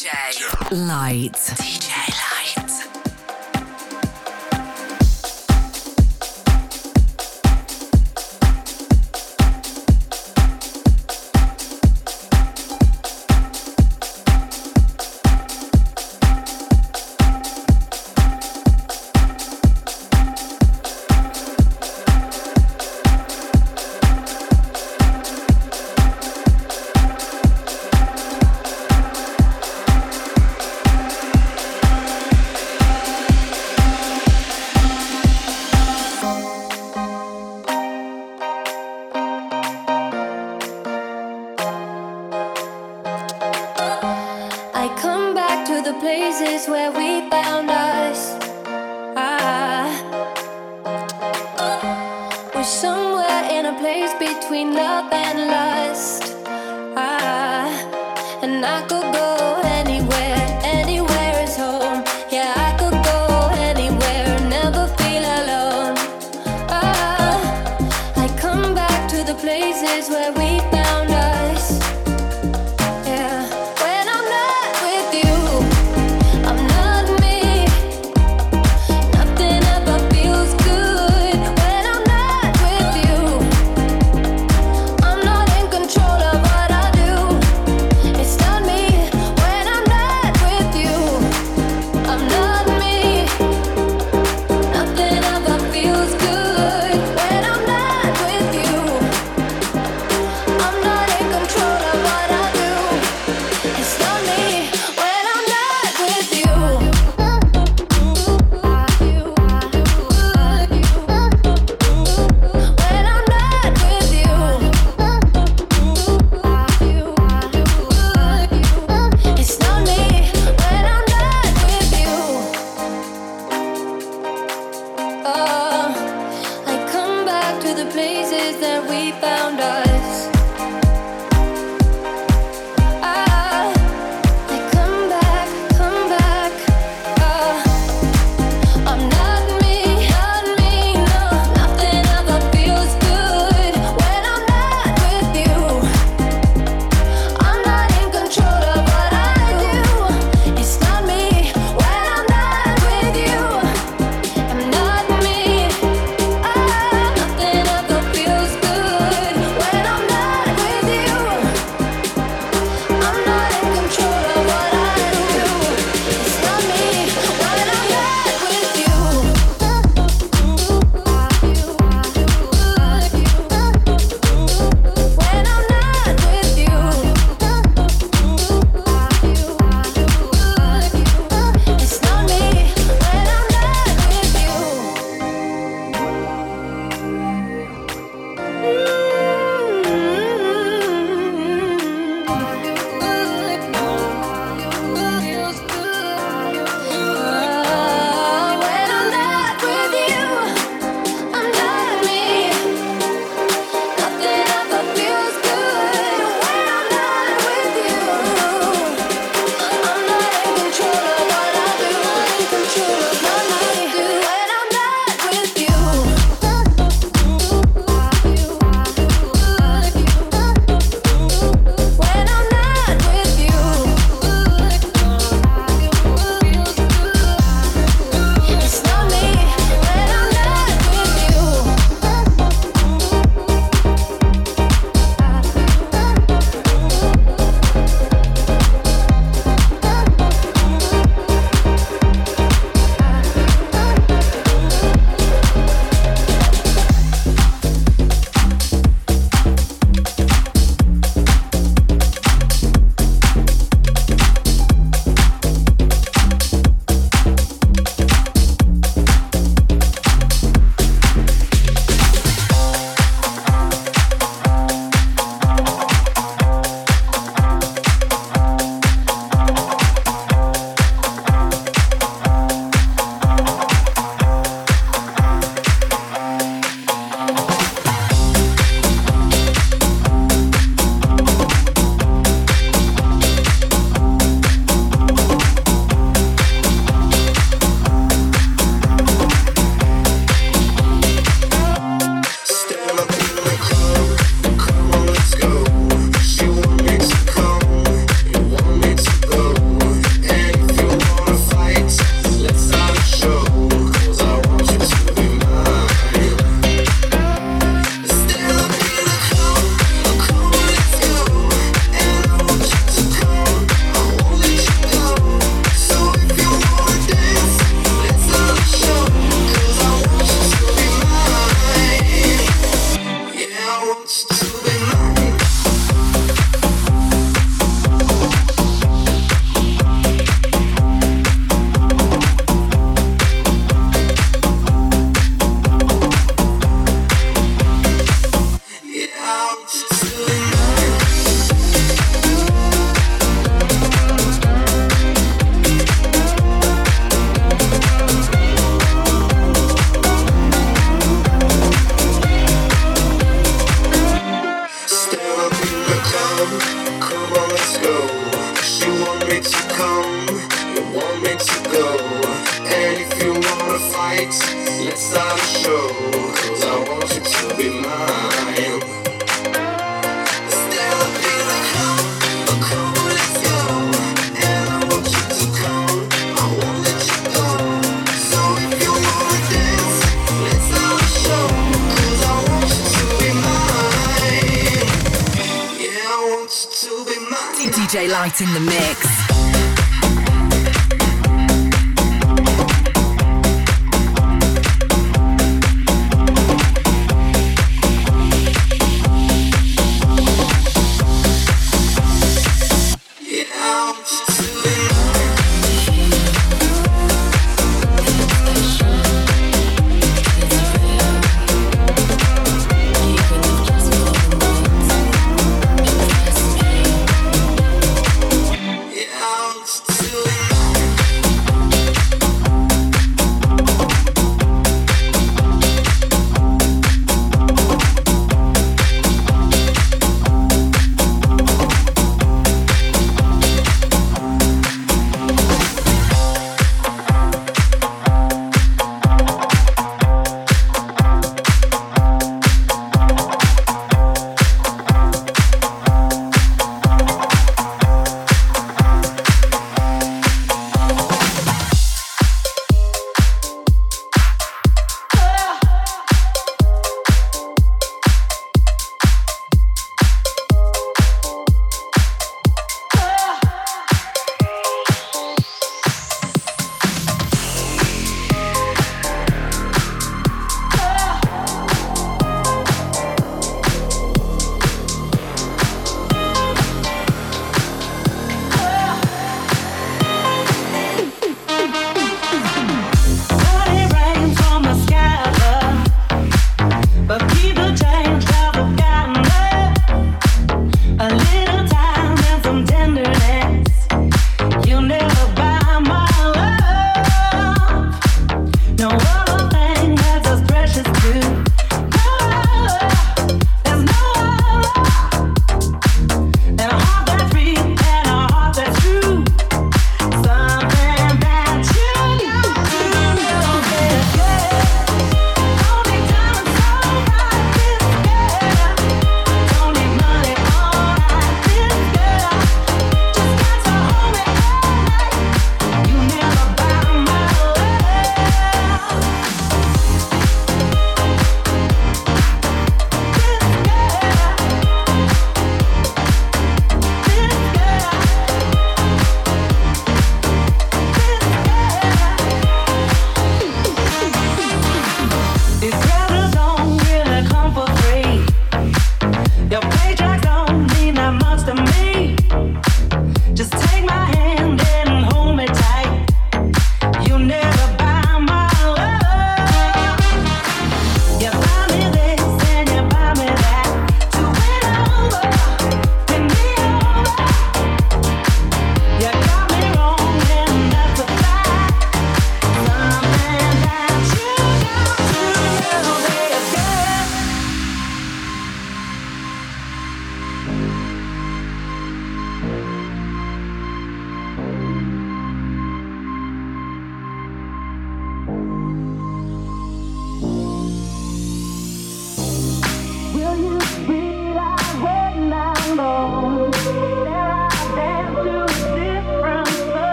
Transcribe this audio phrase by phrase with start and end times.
[0.00, 1.54] DJ Lite.
[1.58, 2.69] DJ Lite.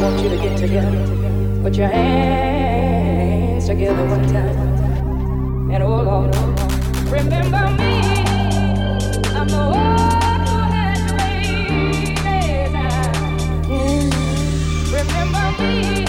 [0.00, 1.60] Together.
[1.62, 5.70] Put your hands together one time.
[5.70, 6.34] And oh Lord,
[7.10, 8.00] remember me.
[9.36, 11.14] I'm the one who had to
[13.68, 14.12] mm.
[14.92, 15.99] Remember me.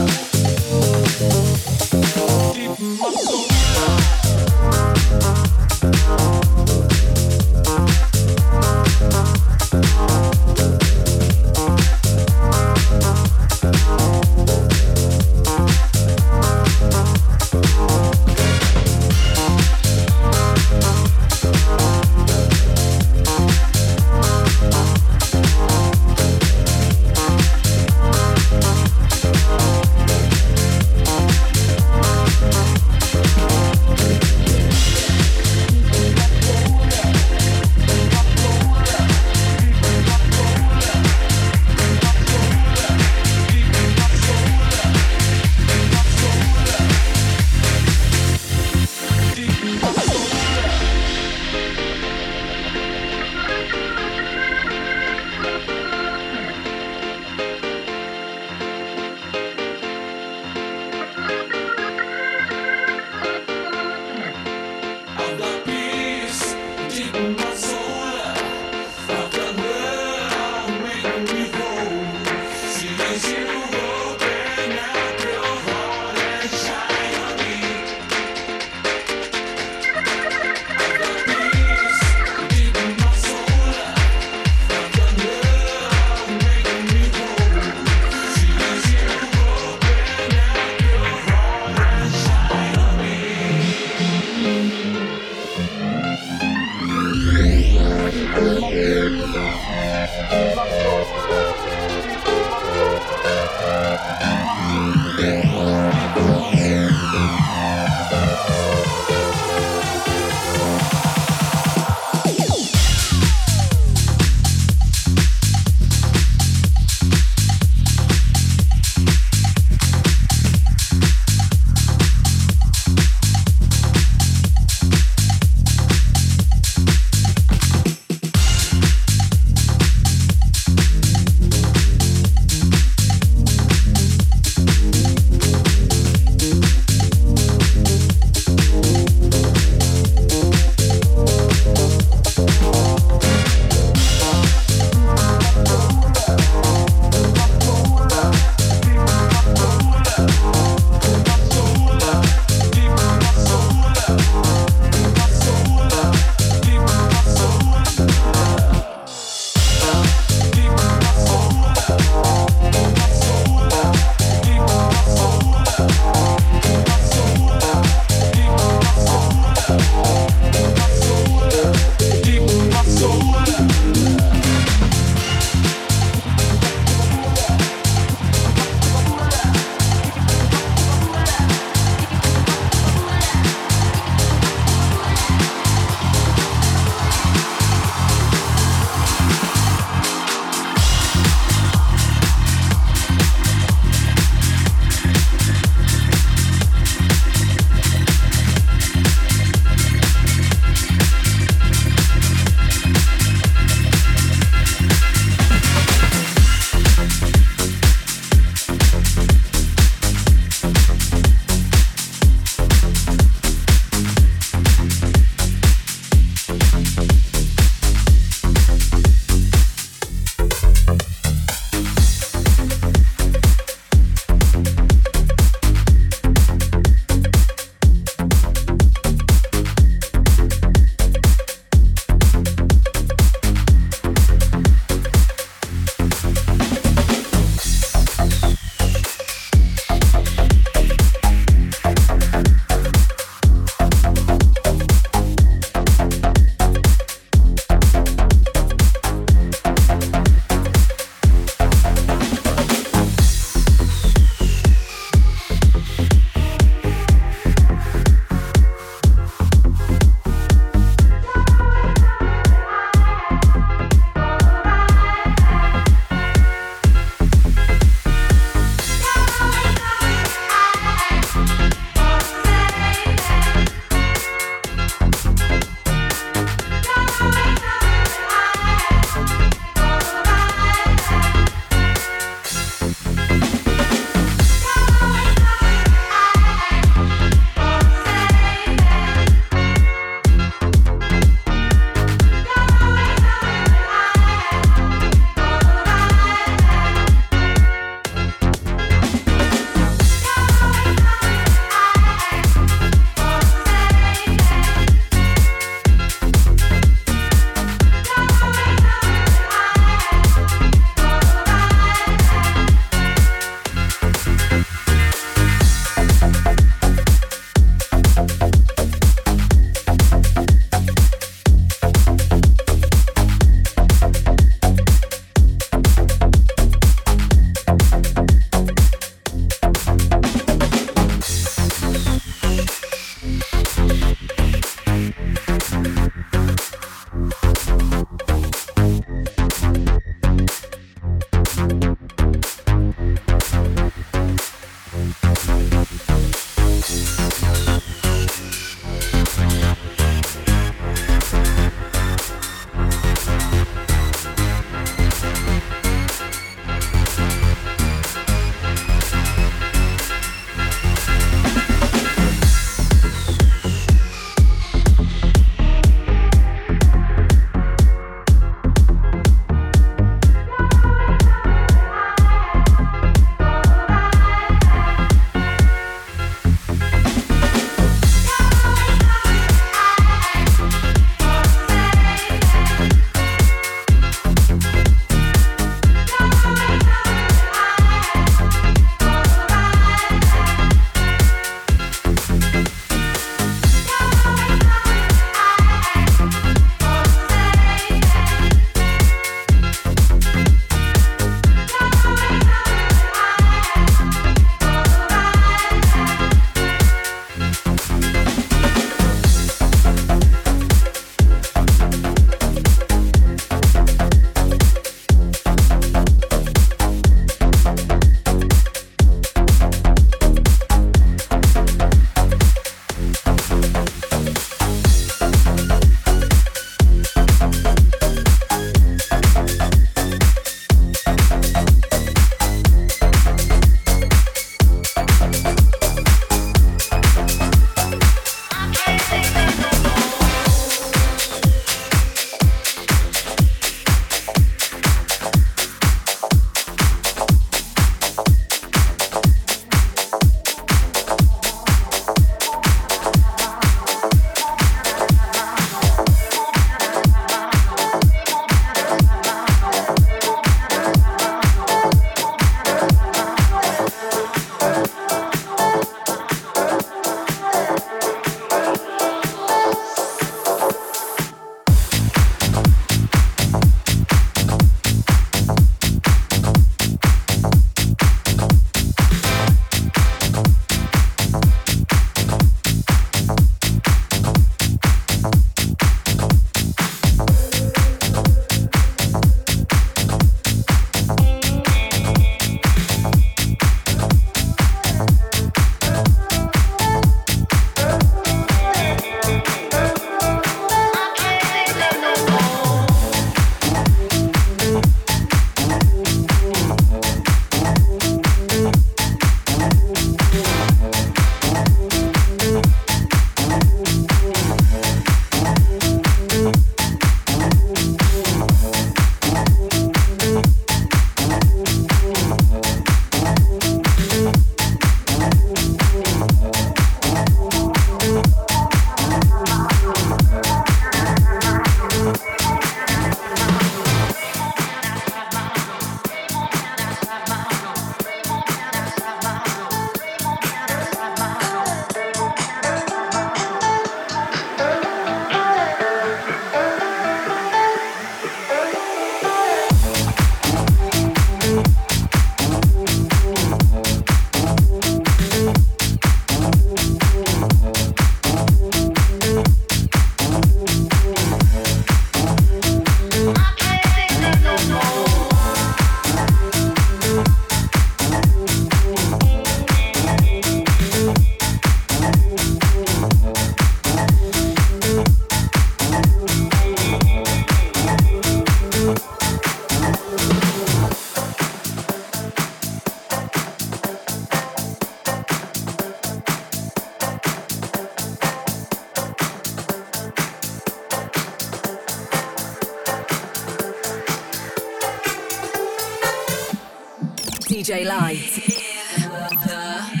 [597.51, 600.00] DJ Lite.